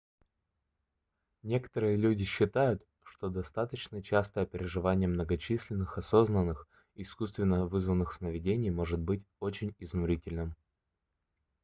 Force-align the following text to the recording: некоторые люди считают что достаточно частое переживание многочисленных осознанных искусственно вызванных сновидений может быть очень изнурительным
некоторые 1.43 1.95
люди 1.95 2.23
считают 2.25 2.87
что 3.03 3.29
достаточно 3.29 4.01
частое 4.01 4.47
переживание 4.47 5.07
многочисленных 5.07 5.99
осознанных 5.99 6.67
искусственно 6.95 7.67
вызванных 7.67 8.11
сновидений 8.11 8.71
может 8.71 8.99
быть 8.99 9.21
очень 9.39 9.75
изнурительным 9.77 10.55